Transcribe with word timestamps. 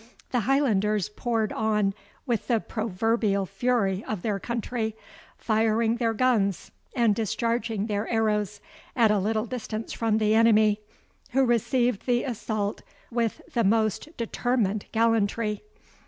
The 0.31 0.39
Highlanders 0.39 1.09
poured 1.09 1.53
on 1.53 1.93
with 2.25 2.47
the 2.47 2.59
proverbial 2.59 3.45
fury 3.45 4.03
of 4.07 4.23
their 4.23 4.39
country, 4.39 4.95
firing 5.37 5.97
their 5.97 6.15
guns, 6.15 6.71
and 6.95 7.13
discharging 7.13 7.85
their 7.85 8.07
arrows, 8.07 8.61
at 8.95 9.11
a 9.11 9.19
little 9.19 9.45
distance 9.45 9.93
from 9.93 10.17
the 10.17 10.33
enemy, 10.33 10.81
who 11.33 11.45
received 11.45 12.07
the 12.07 12.23
assault 12.23 12.81
with 13.11 13.43
the 13.53 13.63
most 13.63 14.17
determined 14.17 14.87
gallantry. 14.91 15.61